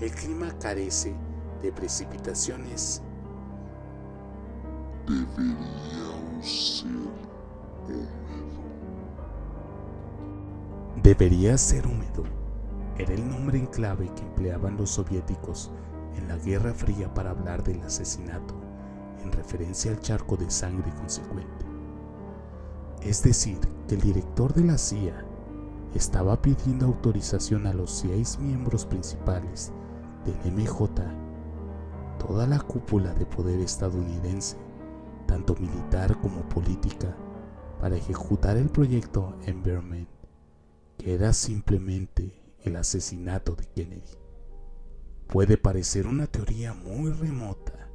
el 0.00 0.12
clima 0.12 0.56
carece 0.60 1.14
de 1.62 1.72
precipitaciones. 1.72 3.02
Debería 5.06 6.42
ser 6.42 6.86
húmedo. 6.86 8.08
Debería 11.02 11.58
ser 11.58 11.86
húmedo. 11.86 12.45
Era 12.98 13.12
el 13.12 13.28
nombre 13.28 13.58
en 13.58 13.66
clave 13.66 14.10
que 14.14 14.22
empleaban 14.22 14.76
los 14.76 14.90
soviéticos 14.90 15.70
en 16.16 16.28
la 16.28 16.36
Guerra 16.38 16.72
Fría 16.72 17.12
para 17.12 17.30
hablar 17.30 17.62
del 17.62 17.82
asesinato, 17.82 18.54
en 19.22 19.32
referencia 19.32 19.90
al 19.90 20.00
charco 20.00 20.36
de 20.36 20.50
sangre 20.50 20.90
consecuente. 20.94 21.66
Es 23.02 23.22
decir, 23.22 23.58
que 23.86 23.94
el 23.96 24.00
director 24.00 24.54
de 24.54 24.64
la 24.64 24.78
CIA 24.78 25.24
estaba 25.94 26.40
pidiendo 26.40 26.86
autorización 26.86 27.66
a 27.66 27.74
los 27.74 27.90
seis 27.90 28.38
miembros 28.38 28.86
principales 28.86 29.72
del 30.24 30.52
MJ, 30.52 30.88
toda 32.18 32.46
la 32.46 32.58
cúpula 32.58 33.12
de 33.14 33.26
poder 33.26 33.60
estadounidense, 33.60 34.56
tanto 35.26 35.54
militar 35.54 36.18
como 36.20 36.48
política, 36.48 37.14
para 37.80 37.96
ejecutar 37.96 38.56
el 38.56 38.70
proyecto 38.70 39.36
Emberman, 39.44 40.08
que 40.96 41.14
era 41.14 41.32
simplemente 41.34 42.45
el 42.66 42.76
asesinato 42.76 43.54
de 43.54 43.66
Kennedy. 43.66 44.18
Puede 45.28 45.56
parecer 45.56 46.06
una 46.06 46.26
teoría 46.26 46.74
muy 46.74 47.10
remota, 47.12 47.90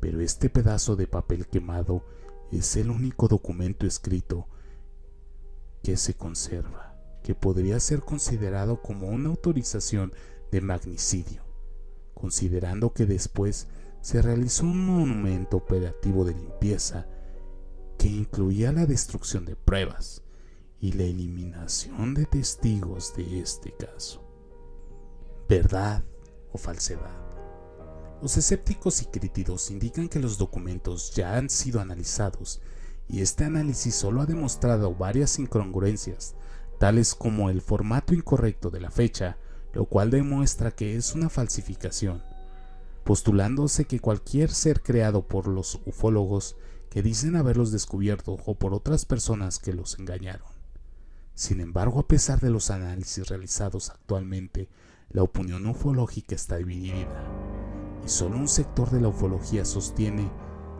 pero 0.00 0.20
este 0.20 0.48
pedazo 0.50 0.96
de 0.96 1.06
papel 1.06 1.46
quemado 1.46 2.04
es 2.52 2.76
el 2.76 2.90
único 2.90 3.28
documento 3.28 3.86
escrito 3.86 4.48
que 5.82 5.96
se 5.96 6.14
conserva, 6.14 6.96
que 7.22 7.34
podría 7.34 7.80
ser 7.80 8.00
considerado 8.00 8.82
como 8.82 9.08
una 9.08 9.28
autorización 9.28 10.12
de 10.50 10.60
magnicidio, 10.60 11.42
considerando 12.14 12.92
que 12.92 13.06
después 13.06 13.68
se 14.00 14.22
realizó 14.22 14.64
un 14.64 14.86
monumento 14.86 15.56
operativo 15.56 16.24
de 16.24 16.34
limpieza 16.34 17.06
que 17.98 18.08
incluía 18.08 18.72
la 18.72 18.86
destrucción 18.86 19.44
de 19.44 19.56
pruebas 19.56 20.22
y 20.80 20.92
la 20.92 21.04
eliminación 21.04 22.14
de 22.14 22.26
testigos 22.26 23.14
de 23.16 23.40
este 23.40 23.72
caso. 23.72 24.22
¿Verdad 25.48 26.04
o 26.52 26.58
falsedad? 26.58 27.26
Los 28.22 28.36
escépticos 28.36 29.02
y 29.02 29.06
críticos 29.06 29.70
indican 29.70 30.08
que 30.08 30.18
los 30.18 30.38
documentos 30.38 31.12
ya 31.14 31.36
han 31.36 31.50
sido 31.50 31.80
analizados 31.80 32.60
y 33.08 33.20
este 33.20 33.44
análisis 33.44 33.94
solo 33.94 34.22
ha 34.22 34.26
demostrado 34.26 34.94
varias 34.94 35.38
incongruencias, 35.38 36.34
tales 36.78 37.14
como 37.14 37.50
el 37.50 37.60
formato 37.60 38.14
incorrecto 38.14 38.70
de 38.70 38.80
la 38.80 38.90
fecha, 38.90 39.36
lo 39.72 39.84
cual 39.84 40.10
demuestra 40.10 40.70
que 40.70 40.96
es 40.96 41.14
una 41.14 41.28
falsificación, 41.28 42.22
postulándose 43.04 43.84
que 43.84 44.00
cualquier 44.00 44.50
ser 44.50 44.82
creado 44.82 45.28
por 45.28 45.46
los 45.46 45.80
ufólogos 45.86 46.56
que 46.90 47.02
dicen 47.02 47.36
haberlos 47.36 47.70
descubierto 47.70 48.38
o 48.46 48.54
por 48.54 48.72
otras 48.74 49.04
personas 49.04 49.58
que 49.58 49.74
los 49.74 49.98
engañaron. 49.98 50.55
Sin 51.36 51.60
embargo, 51.60 52.00
a 52.00 52.08
pesar 52.08 52.40
de 52.40 52.48
los 52.48 52.70
análisis 52.70 53.28
realizados 53.28 53.90
actualmente, 53.90 54.70
la 55.10 55.22
opinión 55.22 55.66
ufológica 55.66 56.34
está 56.34 56.56
dividida 56.56 57.06
y 58.02 58.08
solo 58.08 58.38
un 58.38 58.48
sector 58.48 58.90
de 58.90 59.02
la 59.02 59.08
ufología 59.08 59.66
sostiene 59.66 60.30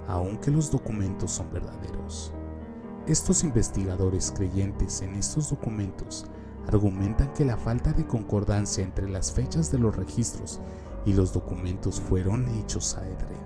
aún 0.09 0.39
que 0.39 0.51
los 0.51 0.71
documentos 0.71 1.31
son 1.31 1.53
verdaderos. 1.53 2.33
Estos 3.07 3.45
investigadores 3.45 4.33
creyentes 4.35 5.03
en 5.03 5.17
estos 5.17 5.51
documentos 5.51 6.25
argumentan 6.69 7.35
que 7.35 7.45
la 7.45 7.59
falta 7.59 7.93
de 7.93 8.07
concordancia 8.07 8.83
entre 8.83 9.11
las 9.11 9.33
fechas 9.33 9.71
de 9.71 9.79
los 9.79 9.95
registros 9.95 10.59
y 11.05 11.13
los 11.13 11.35
documentos 11.35 12.01
fueron 12.01 12.49
hechos 12.61 12.97
a 12.97 13.01
adrede, 13.01 13.37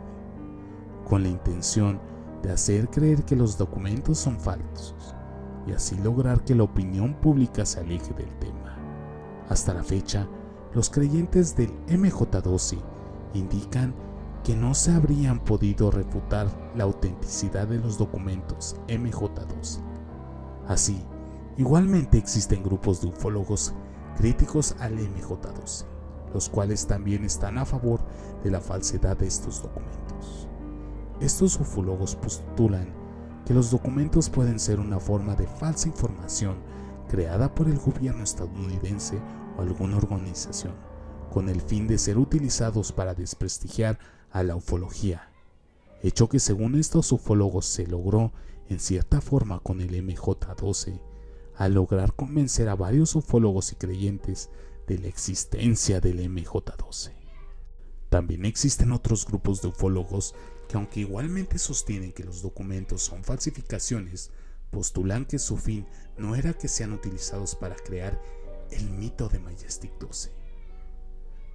con 1.09 1.25
la 1.25 1.29
intención 1.29 2.01
de 2.45 2.53
hacer 2.53 2.89
creer 2.89 3.25
que 3.25 3.35
los 3.35 3.59
documentos 3.59 4.17
son 4.17 4.39
falsos 4.39 5.17
y 5.67 5.73
así 5.73 5.97
lograr 5.97 6.45
que 6.45 6.55
la 6.55 6.65
opinión 6.65 7.15
pública 7.15 7.65
se 7.65 7.81
aleje 7.81 8.13
del 8.15 8.33
tema. 8.39 8.77
Hasta 9.49 9.75
la 9.75 9.83
fecha, 9.83 10.29
los 10.75 10.91
creyentes 10.91 11.57
del 11.57 11.71
MJ12 11.87 12.79
indican 13.35 13.95
que 14.45 14.57
no 14.57 14.75
se 14.75 14.93
habrían 14.93 15.41
podido 15.41 15.91
refutar 15.91 16.49
la 16.75 16.85
autenticidad 16.85 17.69
de 17.69 17.79
los 17.79 17.99
documentos 17.99 18.77
MJ2. 18.89 19.81
Así, 20.67 21.03
igualmente 21.57 22.17
existen 22.17 22.63
grupos 22.63 23.01
de 23.01 23.09
ufólogos 23.09 23.75
críticos 24.17 24.77
al 24.79 24.99
MJ12, 24.99 25.85
los 26.33 26.49
cuales 26.49 26.87
también 26.87 27.25
están 27.25 27.59
a 27.59 27.67
favor 27.67 28.01
de 28.45 28.51
la 28.51 28.61
falsedad 28.61 29.17
de 29.17 29.27
estos 29.27 29.63
documentos. 29.63 30.49
Estos 31.21 31.61
ufólogos 31.61 32.17
postulan 32.17 33.00
que 33.47 33.55
los 33.55 33.71
documentos 33.71 34.31
pueden 34.31 34.59
ser 34.59 34.81
una 34.81 35.01
forma 35.01 35.35
de 35.35 35.47
falsa 35.47 35.89
información 35.89 36.57
creada 37.09 37.55
por 37.55 37.69
el 37.69 37.79
gobierno 37.79 38.23
estadounidense 38.23 39.19
o 39.57 39.63
alguna 39.63 39.97
organización 39.97 40.75
con 41.31 41.49
el 41.49 41.61
fin 41.61 41.87
de 41.87 41.97
ser 41.97 42.19
utilizados 42.19 42.93
para 42.93 43.15
desprestigiar 43.15 43.99
a 44.31 44.43
la 44.43 44.57
ufología, 44.57 45.31
hecho 46.03 46.29
que 46.29 46.41
según 46.41 46.75
estos 46.75 47.13
ufólogos 47.13 47.67
se 47.67 47.87
logró 47.87 48.33
en 48.69 48.81
cierta 48.81 49.21
forma 49.21 49.61
con 49.61 49.81
el 49.81 49.91
MJ12, 49.91 51.01
al 51.57 51.75
lograr 51.75 52.15
convencer 52.15 52.69
a 52.69 52.77
varios 52.77 53.15
ufólogos 53.15 53.73
y 53.73 53.77
creyentes 53.77 54.51
de 54.87 54.99
la 54.99 55.09
existencia 55.09 56.01
del 56.01 56.21
MJ12. 56.21 57.13
También 58.09 58.45
existen 58.45 58.93
otros 58.93 59.27
grupos 59.27 59.63
de 59.63 59.69
ufólogos 59.69 60.35
que 60.71 60.77
aunque 60.77 61.01
igualmente 61.01 61.59
sostienen 61.59 62.13
que 62.13 62.23
los 62.23 62.43
documentos 62.43 63.03
son 63.03 63.25
falsificaciones, 63.25 64.31
postulan 64.71 65.25
que 65.25 65.41
su 65.41 65.57
fin 65.57 65.85
no 66.17 66.37
era 66.37 66.53
que 66.53 66.69
sean 66.69 66.93
utilizados 66.93 67.57
para 67.57 67.75
crear 67.75 68.23
el 68.71 68.89
mito 68.91 69.29
de 69.29 69.41
Majestic 69.41 69.91
12 69.99 70.31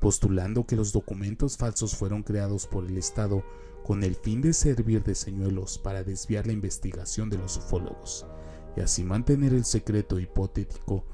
postulando 0.01 0.67
que 0.67 0.75
los 0.75 0.91
documentos 0.91 1.57
falsos 1.57 1.95
fueron 1.95 2.21
creados 2.23 2.67
por 2.67 2.85
el 2.85 2.97
Estado 2.97 3.43
con 3.83 4.03
el 4.03 4.15
fin 4.15 4.41
de 4.41 4.53
servir 4.53 5.03
de 5.03 5.15
señuelos 5.15 5.77
para 5.77 6.03
desviar 6.03 6.45
la 6.45 6.53
investigación 6.53 7.29
de 7.29 7.37
los 7.37 7.57
ufólogos 7.57 8.25
y 8.75 8.81
así 8.81 9.03
mantener 9.03 9.53
el 9.53 9.65
secreto 9.65 10.19
hipotético 10.19 11.05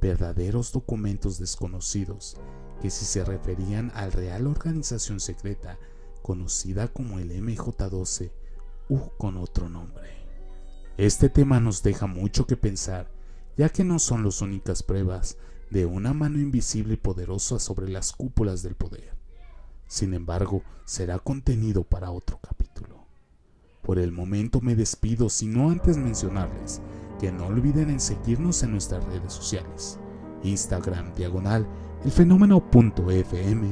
verdaderos 0.00 0.72
documentos 0.72 1.38
desconocidos 1.38 2.38
que 2.80 2.90
si 2.90 3.04
se 3.04 3.22
referían 3.22 3.92
a 3.94 4.06
la 4.06 4.10
real 4.10 4.46
organización 4.46 5.20
secreta 5.20 5.78
conocida 6.22 6.88
como 6.88 7.18
el 7.18 7.30
MJ12 7.32 8.30
u 8.88 8.98
con 9.18 9.36
otro 9.36 9.68
nombre. 9.68 10.08
Este 10.96 11.28
tema 11.28 11.60
nos 11.60 11.82
deja 11.82 12.06
mucho 12.06 12.46
que 12.46 12.56
pensar, 12.56 13.10
ya 13.56 13.68
que 13.68 13.84
no 13.84 13.98
son 13.98 14.24
las 14.24 14.42
únicas 14.42 14.82
pruebas 14.82 15.36
de 15.70 15.86
una 15.86 16.12
mano 16.12 16.38
invisible 16.38 16.94
y 16.94 16.96
poderosa 16.96 17.58
sobre 17.58 17.88
las 17.88 18.12
cúpulas 18.12 18.62
del 18.62 18.74
poder. 18.74 19.14
Sin 19.86 20.14
embargo, 20.14 20.62
será 20.84 21.18
contenido 21.18 21.84
para 21.84 22.10
otro 22.10 22.38
capítulo. 22.42 23.06
Por 23.82 23.98
el 23.98 24.12
momento 24.12 24.60
me 24.60 24.76
despido, 24.76 25.28
sino 25.28 25.70
antes 25.70 25.96
mencionarles 25.96 26.80
que 27.18 27.32
no 27.32 27.46
olviden 27.46 27.90
en 27.90 28.00
seguirnos 28.00 28.62
en 28.62 28.72
nuestras 28.72 29.04
redes 29.04 29.32
sociales. 29.32 29.98
Instagram 30.42 31.14
diagonal 31.14 31.66
el 32.04 32.10
fenómeno.fm, 32.10 33.66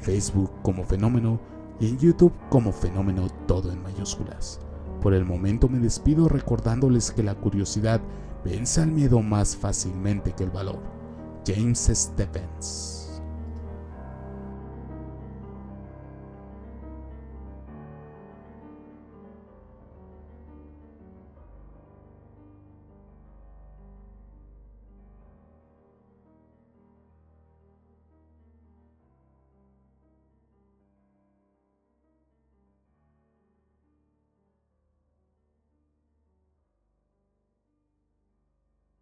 Facebook 0.00 0.50
como 0.62 0.84
fenómeno 0.84 1.40
y 1.80 1.88
en 1.88 1.98
YouTube 1.98 2.32
como 2.48 2.72
fenómeno 2.72 3.28
todo 3.46 3.72
en 3.72 3.82
mayúsculas. 3.82 4.60
Por 5.00 5.14
el 5.14 5.24
momento 5.24 5.68
me 5.68 5.78
despido 5.78 6.28
recordándoles 6.28 7.12
que 7.12 7.22
la 7.22 7.34
curiosidad 7.34 8.00
vence 8.44 8.80
al 8.80 8.90
miedo 8.90 9.22
más 9.22 9.56
fácilmente 9.56 10.32
que 10.32 10.44
el 10.44 10.50
valor. 10.50 10.80
James 11.46 11.90
Stephens. 11.92 12.97